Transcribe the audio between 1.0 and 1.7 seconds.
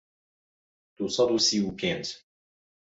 سەد و سی و